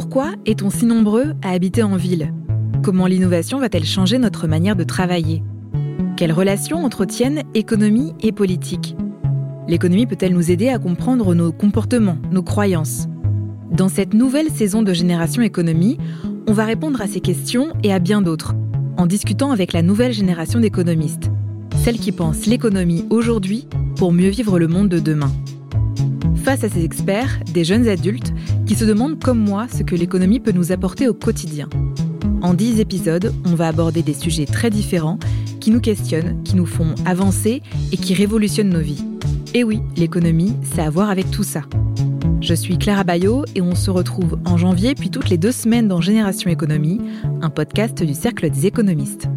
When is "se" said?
28.74-28.84, 43.74-43.90